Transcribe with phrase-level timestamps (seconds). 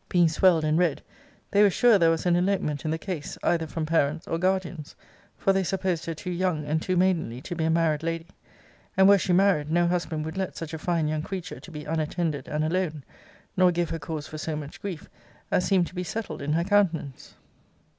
[0.08, 1.02] ]being swelled and red,
[1.50, 4.96] they were sure there was an elopement in the case, either from parents or guardians;
[5.36, 8.28] for they supposed her too young and too maidenly to be a married lady;
[8.96, 11.84] and were she married, no husband would let such a fine young creature to be
[11.84, 13.04] unattended and alone;
[13.58, 15.06] nor give her cause for so much grief,
[15.50, 17.34] as seemed to be settled in her countenance.